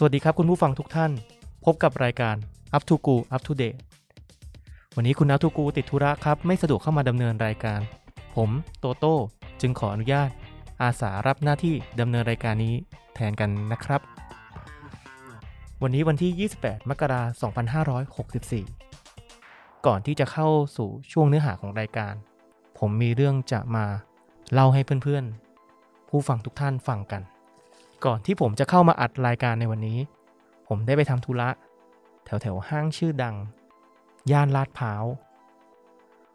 [0.00, 1.12] สวัสดีครับคุณผู้ฟังทุกท่าน
[1.64, 2.36] พบกับรายการ
[2.76, 3.78] Up to Go Up to Date
[4.96, 7.80] วันนี้คุณ Up to Go ติดธุระครับ ไม่สะดวกเข้ามาดำเนินรายการ
[8.34, 9.16] ผมโตโต้
[9.60, 10.30] จึงขออนุญาต
[10.82, 12.74] อาสารับหน้าที่ดำเนินรายการนี้
[13.14, 14.00] แทนกันนะครับ
[15.82, 17.52] วันนี้วันที่ 28 มกราคม
[18.88, 22.14] 2564 ก่อนที่จะเข้าสู่ช่วงเนื้อหาของรายการ
[22.78, 23.86] ผมมีเรื่องจะมา
[24.52, 27.22] เล่าให้เพื่อนๆ ผู้ฟังทุกท่านฟังกัน
[28.04, 29.98] ก่อนที่ผมจะเข้ามาอัดรายการในวันนี้
[30.68, 31.48] ผมได้ไปทำธุระ
[32.24, 33.36] แถวแถวห้างชื่อดัง
[34.32, 35.04] ย่านลาดพร้าว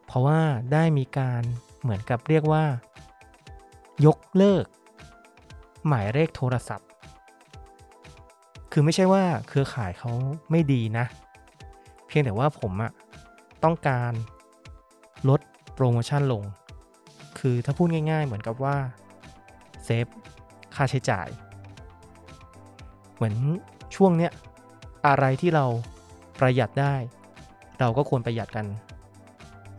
[0.06, 0.40] เพราะว่า
[0.72, 1.42] ได้มีการ
[1.82, 2.64] เหมือนกับเรียกว่า
[4.06, 4.64] ยกเลิก
[5.88, 6.88] หมายเลขโทรศัพท์
[8.72, 10.10] คือไม่ใช่ว่าเครือข่ายเขา
[10.50, 11.04] ไม่ดีนะ
[12.06, 12.92] เพียงแต่ว่าผมอะ
[13.64, 14.12] ต้องการ
[15.28, 15.40] ลด
[15.74, 16.42] โปรโมชั่นลง
[17.38, 18.76] คือถ้าพูดง่ายๆ เหมือนกับว่า
[19.84, 20.06] เซฟ
[20.74, 21.28] ค่าใช้จ่าย
[23.14, 23.34] เหมือน
[23.96, 24.32] ช่วงเนี้ย
[25.06, 25.64] อะไรที่เรา
[26.40, 26.94] ประหยัดได้
[27.80, 28.66] เราก็ควรประหยัดกัน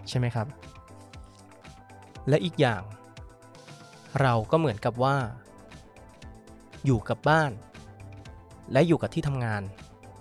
[0.10, 0.48] ใช่ไหมครับ
[2.30, 2.82] และอีกอย่าง
[4.22, 5.16] เราก็เหมือนกับว่า
[6.86, 7.52] อยู่กับบ้าน
[8.72, 9.62] และอยู่กับที่ทำงาน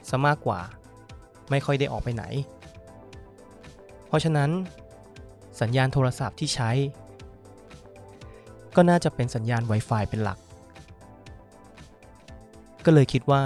[0.08, 0.60] ซะมากกว่า
[1.50, 2.24] ไม่ค่อยได้ออกไปไหน
[4.06, 4.50] เพราะฉะนั้น
[5.60, 6.70] สัญญาณโทรศัพท์ที่ใช้
[8.76, 10.38] ก็น่าจะเป็นสัญญาณ Wi-Fi เป็นหลัก
[12.84, 13.42] ก็เลยคิดว่า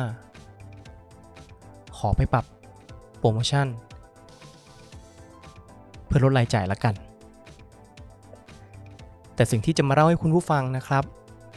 [1.97, 2.44] ขอไปปรับ
[3.19, 3.67] โปรโมชั่น
[6.07, 6.95] เพื่อลดรายจ่ายละกัน
[9.35, 11.05] แต่สิ่งที่จะมาเล่าให้คุณผู้ฟังนะครับ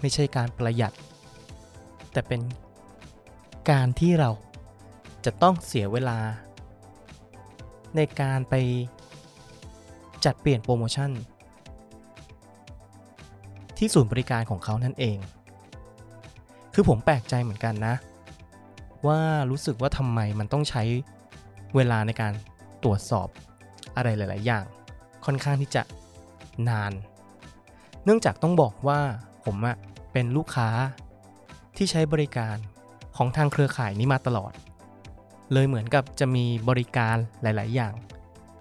[0.02, 0.94] ไม่ใช่การประหยัด
[2.12, 2.42] แต่เป็น
[3.70, 4.30] การที่เรา
[5.26, 6.18] จะต้องเสียเวลา
[7.96, 8.56] ในการไป
[10.26, 11.12] จัดเปลี่ยนโปรโมชั่น
[13.78, 15.18] ที่ศูนย์บริการของเขานั่นเอง
[16.74, 17.96] คือผมแปลกใจเหมือนกันนะ
[19.08, 19.20] ว่า
[19.52, 20.84] รู้สึกว่าทำไมมันต้องใช้
[21.76, 22.34] เวลาในการ
[22.84, 23.28] ตรวจสอบ
[23.96, 24.66] อะไรหลาย ๆ อย่าง
[25.26, 25.84] ค่อนข้างที่จะ
[26.70, 26.92] นาน
[28.04, 29.00] เนื่องจากต้องบอกว่า
[29.44, 29.78] ผมอะ
[30.12, 30.70] เป็นลูกค้า
[31.78, 32.56] ที่ใช้บริการ
[33.18, 34.54] ของทางเครือข่ายนี้มาตลอด
[35.54, 37.94] เลยเหมือนกับจะมีบริการหลาย ๆ อย่าง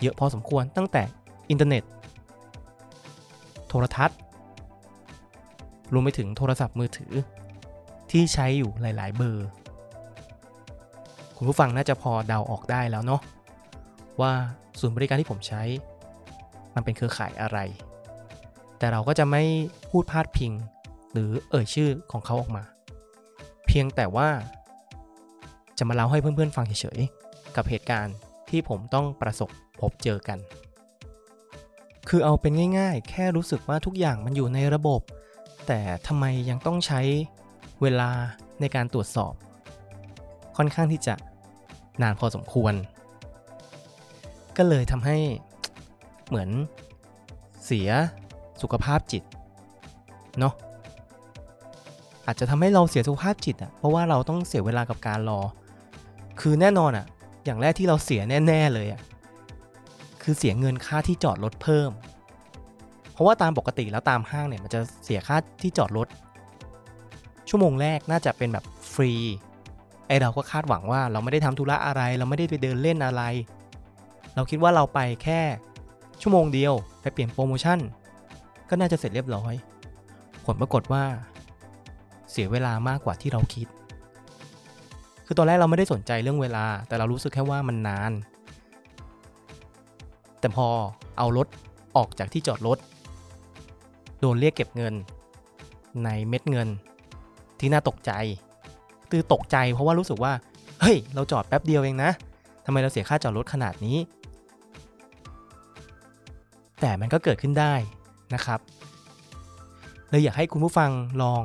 [0.00, 1.02] เยอะพอสมควรตั้งแต่
[1.50, 1.84] อินเทอร์เน็ต
[3.68, 4.18] โทรทัศน์
[5.92, 7.12] รวมไปถึงโทรศัพท์มือถือ
[8.10, 9.46] ที่ใช้อยู่หลาย ๆ เบอร์
[11.36, 13.20] คุณผู้ฟังน่าจะพอเดาออกได้แล้วเนาะ
[14.20, 14.32] ว่า
[14.80, 15.62] ศูนย์บริการที่ผมใช้
[16.74, 17.58] มันเป็นเครือข่ายอะไร
[18.78, 19.42] แต่เราก็จะไม่
[19.90, 20.52] พูดพาดพิง
[21.12, 22.64] หรือเอ่ยชื่อของเขาออกมา
[23.66, 24.28] เพียงแต่ว่า
[25.78, 28.16] จะมาเล่าให้เพื่อน ๆ ฟังเฉย ๆ กับเหตุการณ์
[28.50, 29.50] ที่ผมต้องประสบ
[29.80, 30.38] พบเจอกัน
[32.08, 35.00] คือเอาเป็นง่าย ๆ แค่รู้สึกว่าทุกอย่างมันอยู่ในระบบ
[35.66, 37.00] แต่ทำไมยังต้องใช้
[37.82, 38.10] เวลา
[38.60, 39.32] ในการตรวจสอบ
[40.56, 41.14] ค่อนข้างที่จะ
[42.02, 42.74] นานพอสมควร
[44.56, 45.16] ก็เลยทำให้
[46.28, 46.50] เหมือน
[47.64, 47.88] เสีย
[48.62, 49.22] สุขภาพจิต
[50.38, 50.54] เนาะ
[52.26, 55.40] อาจจะทำให้เราเสียสุขภาพจิตอะ่ะเพราะว่าเราต้องเสียเวลากับการรอ
[56.40, 57.06] คือแน่นอนอะ่ะ
[57.44, 59.00] อย่างแรกที่เราเสียแน่ ๆเลยอะ่ะ
[60.22, 61.90] คือเสียเงินค่าที่จอดรถเพิ่ม
[63.12, 66.08] เพราะว่าตามปกติแล้วตามห้างเนี่ยมันจะเสียค่าที่จอดรถ
[67.50, 69.12] ชั่วโมงแรกน่าจะเป็นแบบฟรี
[70.06, 73.22] ไอเราก็คาดหวังว่าเราไม่ได้ทำธุระอะไร เราไม่ได้ไปเดินเล่นอะไร
[74.34, 75.40] เราคิดว่าเราไปแค่
[76.22, 77.78] ชั่วโมงเดียวไปเปลี่ยนโปรโมชั่น
[78.68, 79.54] ก็น่าจะเสร็จเรียบร้อย
[80.44, 81.04] ผลปรากฏว่า
[82.30, 83.66] เสียเวลามากกว่าที่เราคิด
[85.26, 88.12] คือตอนแรกเราไม่ได้สนใจเรื่องเวลา แต่เรารู้สึกแค่ว่ามันนาน
[90.40, 90.68] แต่พอ
[91.18, 91.48] เอารถ
[91.96, 92.78] ออกจากที่จอดรถ
[94.20, 94.94] โดนเรียกเก็บเงิน
[96.04, 96.68] ในเม็ดเงิน
[97.60, 98.12] ที่น่าตกใจ
[99.10, 100.32] คือตกใจเพราะว่ารู้สึกว่า
[100.80, 102.10] เฮ้ย เราจอดแป๊บเดียวเองนะ
[102.64, 103.96] ทำไมเราเสียค่าจอดรถขนาดนี้
[106.80, 107.74] แต่มันก็เกิดขึ้นได้
[108.34, 108.60] นะครับ
[110.08, 110.90] เลยอยากให้คุณผู้ฟัง
[111.22, 111.42] ลอง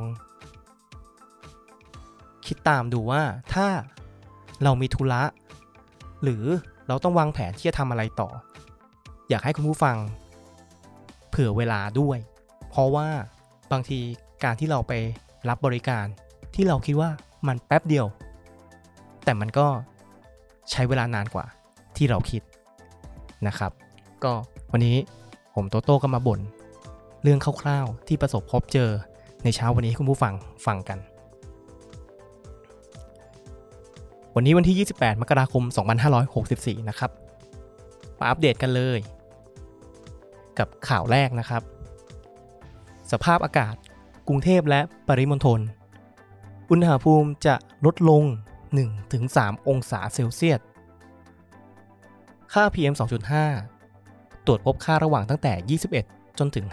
[2.45, 3.21] คิดตามดูว่า
[3.53, 3.67] ถ้า
[4.63, 5.23] เรามีธุระ
[6.23, 6.43] หรือ
[6.87, 8.29] เราต้องวางแผนที่จะทำอะไรต่อ
[9.29, 9.95] อยากให้คุณผู้ฟัง
[11.29, 12.17] เผื่อเวลาด้วย
[12.69, 13.07] เพราะว่า
[13.71, 13.99] บางที
[14.43, 14.93] การที่เราไป
[15.49, 16.05] รับบริการ
[16.53, 17.09] ที่เราคิดว่า
[17.47, 18.05] มันแป๊บเดียว
[19.23, 19.67] แต่มันก็
[20.71, 21.45] ใช้เวลานานกว่า
[21.97, 22.41] ที่เราคิด
[23.47, 23.71] นะครับ
[24.23, 24.33] ก็
[24.71, 24.97] วันนี้
[25.55, 26.39] ผมโตโต้ก็มาบ่น
[27.23, 28.89] เรื่องคร่าวๆที่ประสบพบเจอ
[29.43, 30.33] ในเช้าวันนี้ให้คุณผู้ฟัง
[30.65, 30.99] ฟังกัน
[34.35, 35.63] วันนี้วันที่ 28 มกราคม
[36.25, 37.11] 2564 นะครับ
[38.19, 38.99] มาอัปเดตกันเลย
[40.59, 41.61] กับข่าวแรกนะครับ
[43.11, 43.75] สภาพอากาศ
[44.27, 45.59] กรุงเทพและปริมณฑล
[46.69, 47.55] อุณหภูมิจะ
[47.85, 48.23] ลดลง
[48.95, 50.59] 1-3 องศาเซลเซียส
[52.53, 52.93] ค่า PM
[53.69, 56.65] 2.5 ตรวจพบค่าระหว่างตั้งแต่ 21 จนถึง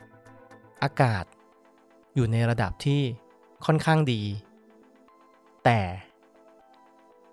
[0.00, 1.24] 52 อากาศ
[2.14, 3.00] อยู่ในระดับที่
[3.66, 4.22] ค่อนข้างดี
[5.64, 5.80] แต่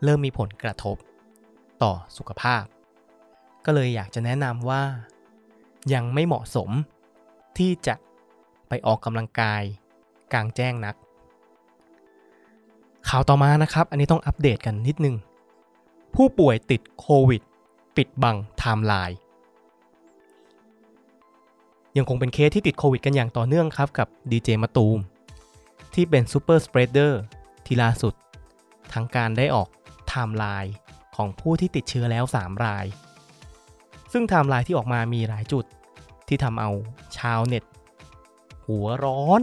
[0.04, 0.98] เริ่มมีผลกระทบ
[1.84, 2.64] ต่อสุขภาพ
[3.66, 4.84] ก็เลยอยากจะแนะนำว่า
[5.94, 6.70] ยังไม่เหมาะสม
[7.58, 7.96] ที่จะ
[8.68, 9.64] ไปออกกำลังกาย
[10.34, 10.96] กลางแจ้งนัก
[13.10, 15.16] ข่าวต่อมานะครับ อันนี้ต้องอัปเดตกันนิดนึง
[16.16, 17.42] ผู้ป่วยติดโควิด
[17.98, 19.18] ปิดบังไทม์ไลน์
[21.98, 25.00] ยังคงเป็นเคสที่ติดโควิดกันอย่างต่อเนื่องครับ กับดีเจมาตูม
[25.94, 27.22] ที่เป็น superspreader
[27.66, 28.14] ที่ล่าสุด
[28.94, 30.74] ทั้งการได้ออกไทม์ไลน์
[31.16, 32.86] ของผู้ที่ติดเชื้อแล้ว 3 ราย
[34.12, 35.66] ซึ่งไทม์ไลน์ที่ออกมามีหลายจุด
[36.28, 36.70] ที่ทำเอา
[37.18, 37.64] ชาวเน็ต
[38.68, 39.42] หัวร้อน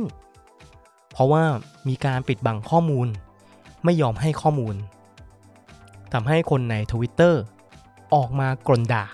[1.12, 1.44] เพราะว่า
[1.88, 3.08] มีการปิดบังข้อมูล
[3.84, 4.74] ไม่ยอมให้ข้อมูล
[6.12, 7.42] ทำให้คนในทวิตเตอร์
[8.14, 9.04] ออกมากรนด่า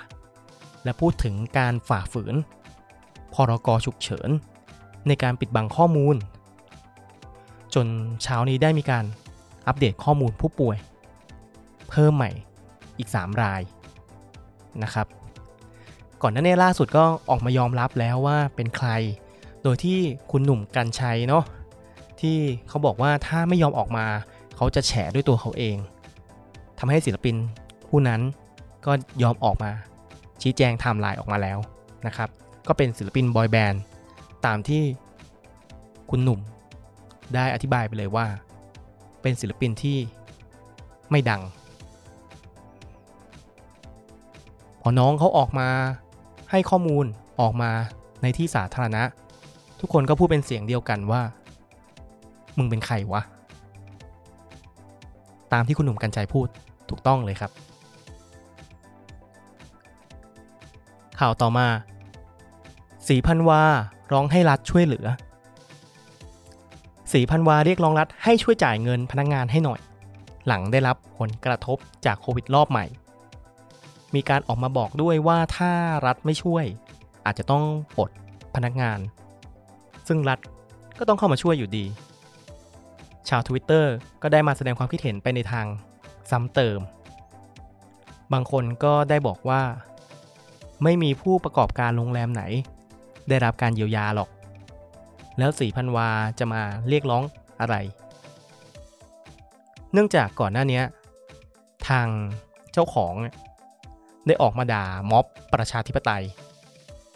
[0.84, 2.34] และพูดถึงการฝ่าฝืน
[3.34, 4.30] พรกฉุกเฉิน
[5.08, 6.16] ในการปิดบังข้อมูล
[7.74, 7.86] จน
[8.22, 9.04] เช้านี้ได้มีการ
[9.66, 10.76] อัปเดตข้อมูลผู้ป่วย
[11.90, 12.30] เพิ่มใหม่
[12.98, 13.60] อีก 3 ราย
[14.82, 15.06] นะครับ
[16.22, 18.88] ก่อนหน้านี้ล่าสุดก็ออกมายอมรับแล้วว่าเป็นใคร
[19.68, 19.98] ดยที่
[20.30, 21.44] คุณหนุ่มกัญชัยเนาะ
[22.20, 22.36] ที่
[22.68, 24.06] เขาบอกว่าถ้าไม่ยอมออกมา
[24.56, 25.76] เขาจะแฉด้วยตัวเขาเอง
[26.78, 27.36] ทำให้ศิลปิน
[27.88, 28.20] ผู้นั้น
[28.86, 28.92] ก็
[29.22, 29.70] ยอมออกมา
[30.42, 31.58] ชี้แจงไทม์ไลน์ออกมาแล้ว
[32.06, 32.28] นะครับ
[32.68, 33.82] ก็เป็นศิลปินบอยแบนด์
[34.46, 34.82] ตามที่
[36.10, 36.40] คุณหนุ่ม
[37.34, 38.26] ได้อธิบายไปเลยว่า
[39.22, 39.98] เป็นศิลปินที่
[41.10, 41.42] ไม่ดัง
[44.82, 45.68] พอน้องเขาออกมา
[46.50, 47.04] ให้ข้อมูล
[47.40, 47.70] ออกมา
[48.22, 49.02] ในที่สาธารณะ
[49.80, 51.22] ทุกคนก็พูดเป็นเสียงเดียวกันว่า
[52.58, 53.22] มึงเป็นใครวะ
[55.52, 56.48] ตามที่คุณหนุ่มกัญชัยพูด
[56.88, 57.50] ถูกต้องเลยครับ
[61.18, 61.66] ข่าวต่อมา
[63.08, 63.62] สีพันวา
[64.12, 65.06] ร้องให้รัฐช่วยเหลือ
[67.12, 69.80] สีพันวาเรียกร้องรัฐให้ช่วยจ่ายเงินพนักงงานให้หน่อย
[70.46, 72.86] หลังได้รับผลกระทบจากโควิดรอบใหม่
[74.14, 75.72] มีการออกมาบอกด้วยว่าถ้า
[76.06, 76.64] รัฐไม่ช่วย
[77.24, 77.64] อาจจะต้อง
[77.96, 78.10] ปลด
[78.54, 78.98] พนักงาน
[80.08, 80.38] ซึ่งรัฐ
[80.98, 81.84] ก็ต้องเข้ามาช่วยอยู่ดี
[83.28, 83.84] ชาว Twitter
[84.22, 85.66] ก็ได้มาแสดงความคิดเห็นไปในทาง
[86.30, 86.80] ซ้ำเติม
[88.32, 89.62] บางคนก็ได้บอกว่า
[90.82, 92.42] ไม่มีผู้ประกอบการโรงแรมไหน
[93.28, 94.28] ได้รับการเยียวยาหรอก
[95.38, 96.08] แล้วสี่พันวา
[96.38, 97.22] จะมาเรียกร้อง
[97.60, 97.76] อะไร
[99.92, 100.82] เนื่องจากก่อนหน้านี้
[101.88, 102.06] ทาง
[102.72, 103.14] เจ้าของ
[104.26, 105.24] ได้ออกมาด่าม็อบ
[105.54, 106.24] ประชาธิปไตย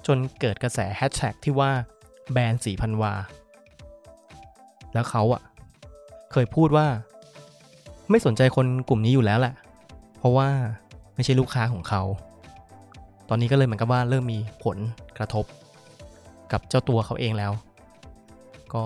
[0.06, 1.70] จนเกิดกระแสแฮชแท็กที่ว่า
[2.32, 3.12] แบรนด์สี่พันวา
[4.92, 5.42] แล้วเขาอะ
[6.32, 6.86] เคยพูดว่า
[8.10, 9.54] ไม่สนใจคนกลุ่มนี้อยู่แล้วแหละ
[10.18, 10.48] เพราะว่า
[11.14, 12.02] ไม่ใช่ลูกค้าของเขา
[13.28, 14.76] ตอนนี้ก็เลยเหมือนกับว่าเริ่มมีผล
[15.18, 15.44] กระทบ
[16.52, 17.52] กับเจ้าตัวเขาเองแล้ว
[18.74, 18.82] ก็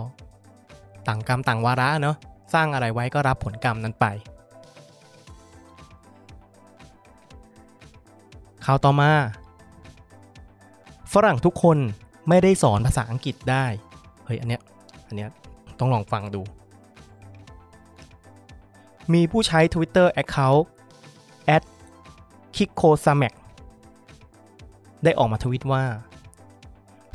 [1.08, 2.16] ต่างกรรมต่างวาระเนาะ
[2.54, 4.06] สร้างอะไรไว้ก็รับผลกรรมนั้นไป
[8.64, 9.10] ข่าวต่อมา
[11.12, 11.78] ฝรั่งทุกคน
[12.28, 13.66] ไม่ได้สอนภาษาอังกฤษได้
[14.24, 14.62] เฮ้ย อันเนี้ย
[15.08, 15.30] อันเนี้ย
[15.78, 16.42] ต้องลองฟังดู
[19.14, 20.64] มีผู้ใช้ Twitter Account
[22.56, 23.34] k i k o s a m a k
[25.04, 25.84] ได้ออกมาทวิตว่า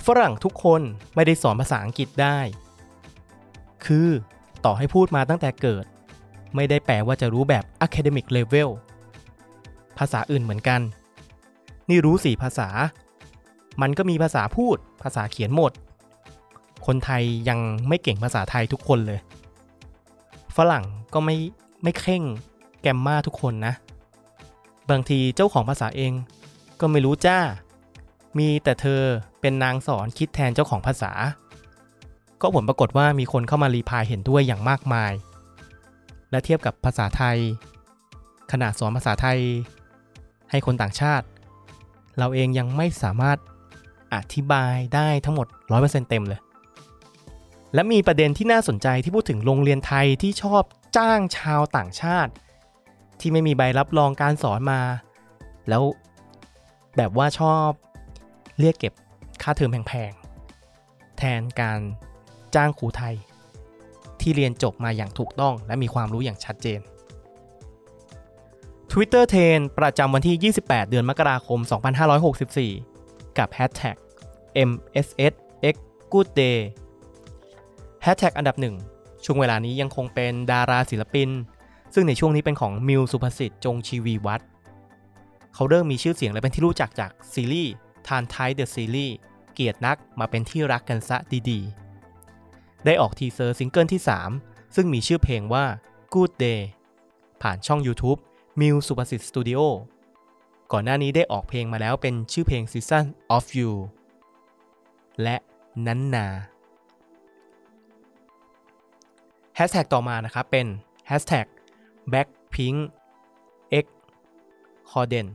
[0.05, 0.81] ฝรั่งทุกคน
[1.15, 2.39] ไม่ได้สอนภาษาอังกฤษได้
[3.85, 4.09] คือ
[4.65, 5.85] ต่อให้พูดมาตั้งแต่เกิด
[6.55, 8.69] ไม่ได้แปลว่าจะรู้แบบ academic level
[9.97, 10.81] ภาษาอื่นเหมือนกัน
[11.89, 12.69] นี่รู้สี่ภาษา
[13.81, 15.71] มันก็มีภาษาพูดภาษาเขียนหมด
[16.85, 19.19] คนไทยยังไม่เก่งภาษาไทยทุกคนเลย
[20.57, 21.35] ฝรั่งก็ไม่
[21.83, 22.23] ไม่เข่ง
[22.81, 23.73] แกมมาทุกคนนะ
[24.89, 26.13] บางทีเจ้าของภาษาเอง
[26.79, 27.37] ก็ไม่รู้จ้า
[28.37, 29.01] มีแต่เธอ
[29.41, 31.11] เป็นนางสอนคิดแทนเจ้าของภาษา
[32.41, 35.13] ก็ผลปรากฏว่ามีคนเข้ามารีพายเห็นด้วยอย่างมากมาย
[36.31, 37.37] และเทียบกับภาษาไทย
[38.51, 39.39] ขณะสอนภาษาไทย
[40.51, 41.25] ให้คนต่างชาติ
[42.17, 43.37] เราเองยังไม่สามารถ
[44.13, 46.39] อธิบายได้ทั้งหมด 100%เต็มเลย
[47.73, 50.63] และมีประเด็นที่น่าสนใจที่พูดถึงโรงเรียนไทยที่ชอบ
[50.97, 52.31] จ้างชาวต่างชาติ
[53.19, 54.81] ที่ไม่มีใบรับรองการสอนมา
[55.69, 55.83] แล้ว
[56.97, 57.69] แบบว่าชอบ
[58.59, 58.93] เรียกเก็บ
[59.41, 61.79] ค่าเทอมแพงๆ แทนการ
[62.55, 63.15] จ้างครูไทย
[64.21, 66.79] ที่เรียนจบมาอย่างถูกต้อง และมีความรู้อย่างชัดเจน
[68.91, 71.59] Twitter t r e n ประจำวันที่ 28 เดือนมกราคม
[72.27, 72.90] 2564
[73.37, 73.97] กับ Hashtag
[74.69, 75.75] MSSX
[76.11, 76.59] Good Day
[78.05, 78.75] Hashtag อันดับหนึ่ง
[79.23, 81.29] ช่วงเวลานี้ยังคงเป็นดาราศิลปิน
[81.93, 84.47] ซึ่งในช่วงนี้เป็นของมิวศุภศิษฏ์จงชีวีวัฒน์
[85.53, 87.71] เขาเริ่มมีชื่อเสียงและเป็นที่รู้จักจากซีรีส์
[88.07, 89.15] TharnType The Series
[89.53, 91.17] เกลียดนักมาเป็นที่รักกันซะ
[91.49, 94.01] ดีๆ ได้ออก teaser ซิงเกิลที่
[94.37, 95.65] 3 ซึ่งมีชื่อเพลงว่า
[96.13, 96.61] Good Day
[97.41, 98.19] ผ่านช่อง YouTube
[98.61, 99.59] มิวศุภศิษฏ์สตูดิโอ
[100.71, 103.71] ก่อนหน้านี้ได้ออกเพลงมาแล้วเป็นชื่อเพลง Season of You
[105.21, 105.35] และ
[105.87, 106.27] นั้นนา
[109.55, 110.67] แฮชแท็กต่อมานะครับเป็น
[111.09, 111.47] Hashtag
[112.11, 112.79] Blackpink
[113.83, 113.85] X
[114.91, 115.27] c o r d e n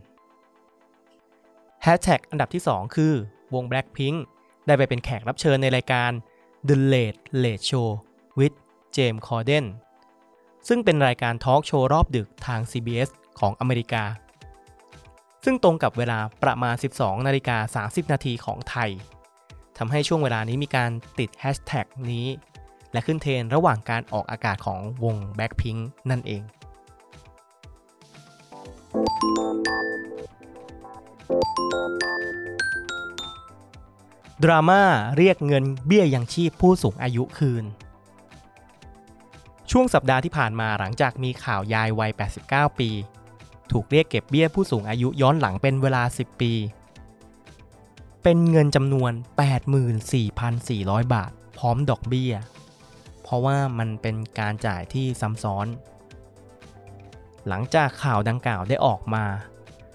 [1.82, 3.12] แฮชแท็กอันดับที่ 2 คือ
[3.54, 4.16] วง Blackpink
[4.66, 6.10] ได้ไปเป็นแขกรับเชิญในรายการ
[6.68, 7.88] The Late Late Show
[8.38, 8.56] with
[8.96, 9.66] James Corden
[10.68, 14.04] ซึ่งเป็นรายการทอล์กโชว์รอบดึกทาง CBS ของอเมริกา
[15.48, 18.90] ซึ่งตรงกับเวลาประมาณ 12นาฬิกา30 นาทีของไทย
[19.78, 22.26] ทำให้ช่วงเวลานี้มีการติดแฮชแท็กนี้
[22.92, 26.42] และขึ้นเทรนระหว่างการออกอากาศของวง Blackpink นั่นเอง
[34.44, 34.82] ดราม่า
[35.16, 37.64] เรียกเงินเบี้ยยังชีพผู้สูงอายุคืน
[39.70, 42.10] ช่วงสัปดาห์ที่ผ่านมาหลังจากมีข่าวยายวัย
[42.44, 42.90] 89 ปี
[43.78, 46.52] ถูกเรียกเก็บเบี้ยผู้สูงอายุย้อนหลังเป็นเวลา 10 ปี
[48.22, 49.12] เป็นเงินจำนวน
[50.32, 52.32] 84,400 บาท พร้อมดอกเบี้ย
[53.22, 55.66] เพราะว่ามันเป็นการจ่ายที่ซ้ำซ้อน
[57.48, 59.24] หลังจากข่าวดังกล่าวได้ออกมา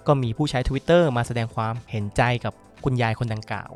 [0.08, 3.72] ก็มีผู้ใช้ Twitter มาแสดงความเห็นใจกับคุณยายคนดังกล่าว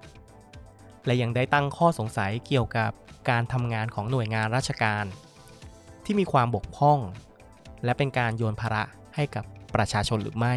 [1.06, 2.92] และยังได้ตั้งข้อสงสัยเกี่ยวกับ
[3.30, 5.06] การทำงานของหน่วยงานราชการ
[6.06, 7.00] ที่มีความบกพร่อง
[7.84, 8.84] และเป็นการโยนภาระ
[9.16, 10.56] ให้กับ ประชาชนหรือไม่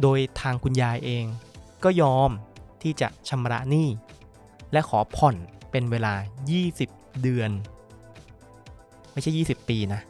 [0.00, 1.24] โดยทางคุณยายเอง
[1.84, 2.30] ก็ยอม
[2.82, 3.88] ที่จะชำระหนี้
[4.72, 5.36] และขอผ่อน
[5.70, 6.14] เป็นเวลา
[6.68, 7.50] 20 เดือน
[9.12, 10.00] ไม่ใช่ 20 ปีนะ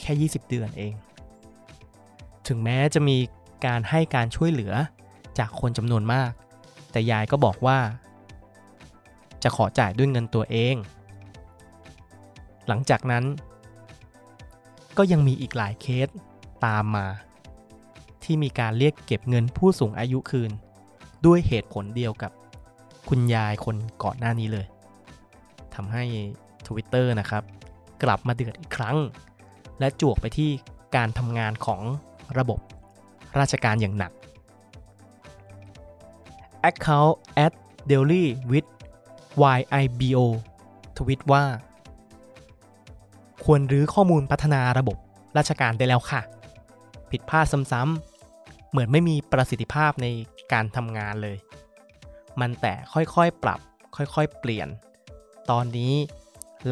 [0.00, 0.94] แค่ 20 เดือนเอง
[2.46, 3.16] ถึงแม้จะมี
[3.66, 4.72] การให้การช่วยเหลือ
[5.38, 6.30] จากคนจำนวนมาก
[6.92, 7.78] แต่ยายก็บอกว่า
[9.42, 10.74] จะขอจ่ายด้วยเงินตัวเอง
[12.68, 13.24] หลังจากนั้น
[14.96, 16.08] ก็ยังมีอีกหลายเคส
[16.66, 17.06] ตามมา
[18.24, 20.50] ที่มีการเรียกเก็บเงินผู้สูงอายุคืน
[21.26, 22.32] ด้วยเหตุผลเดียวกับ
[23.08, 24.66] คุณยายคนก่อนหน้านี้เลย
[25.74, 26.04] ทำให้
[26.66, 27.42] Twitter นะครับ
[28.02, 28.96] กลับมาเดือดอีกครั้ง
[29.78, 30.50] และจวกไปที่
[30.96, 31.82] การทำงานของ
[32.38, 32.58] ระบบ
[33.38, 34.12] ราชการอย่างหนัก
[36.70, 37.14] Account
[37.44, 37.52] at
[37.90, 38.68] daily with
[39.58, 40.18] YIBO
[40.98, 41.44] ทวิตว่า
[43.44, 44.96] ควรรื้อข้อมูลพัฒนาระบบ
[45.36, 46.20] ราชการได้แล้วค่ะ
[47.12, 50.06] ผิดพลาดซ้ำๆ เหมือนไม่มีประสิทธิภาพใน
[50.52, 51.36] การทำงานเลย
[52.40, 53.60] มันแต่ค่อยๆปรับ
[53.96, 54.68] ค่อยๆเปลี่ยน
[55.50, 55.92] ตอนนี้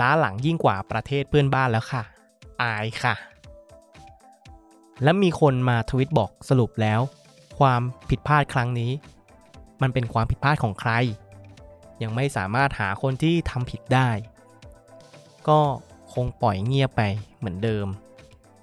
[0.00, 2.02] ล้าหลังยิ่งกว่าประเทศเพื่อนบ้านแล้วค่ะ
[2.62, 3.14] อายค่ะ
[5.02, 7.00] และมีคนมาทวิตบอกสรุปแล้ว
[7.58, 8.92] ความผิดพลาดครั้งนี้
[9.82, 10.92] มันเป็นความผิดพลาดของใคร
[12.02, 14.10] ยังไม่สามารถหาคนที่ทำผิดได้
[15.48, 15.60] ก็
[16.12, 17.02] คงปล่อยเงียบไป
[17.38, 17.86] เหมือนเดิม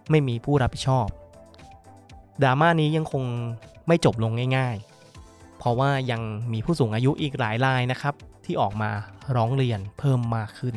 [0.09, 1.07] ไม่มีผู้รับผิดชอบ
[2.43, 3.23] ดราม่านี้ยังคง
[3.87, 6.21] ไม่จบลงง่ายๆ เพราะว่ายัง
[6.53, 8.13] มีผู้สูงอายุอีกหลายรายนะครับ
[8.45, 8.91] ที่ออกมา
[9.35, 10.75] ร้องเรียนเพิ่มมากขึ้น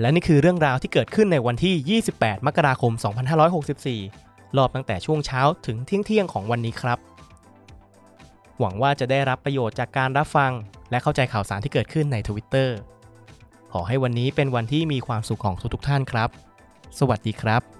[0.00, 2.92] และนี่คือเรื่องราวที่เกิดขึ้นในวันที่ 28 มกราคม
[3.74, 6.98] 2564 รอบตั้งแต่ช่วงเช้าถึงเที่ยงเที่ยงของวันนี้ครับ
[8.58, 10.52] หวังว่าจะได้รับประโยชน์จากการรับฟัง
[10.90, 12.70] และเข้าใจข่าวสารที่เกิดขึ้นใน Twitter
[13.72, 16.30] ขอให้วันนี้เป็นวันที่มีความสุขของทุกๆท่านครับ
[16.98, 17.79] สวัสดีครับ